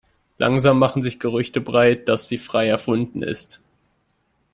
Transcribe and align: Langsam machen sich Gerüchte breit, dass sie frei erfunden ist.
Langsam 0.39 0.79
machen 0.79 1.03
sich 1.03 1.19
Gerüchte 1.19 1.61
breit, 1.61 2.09
dass 2.09 2.27
sie 2.27 2.39
frei 2.39 2.67
erfunden 2.67 3.21
ist. 3.21 3.61